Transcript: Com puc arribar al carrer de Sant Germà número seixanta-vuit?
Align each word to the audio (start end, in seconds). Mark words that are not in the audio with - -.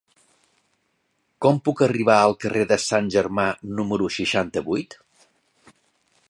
Com 1.45 1.59
puc 1.69 1.83
arribar 1.87 2.15
al 2.21 2.33
carrer 2.45 2.63
de 2.71 2.79
Sant 2.87 3.11
Germà 3.17 3.45
número 3.81 4.09
seixanta-vuit? 4.17 4.99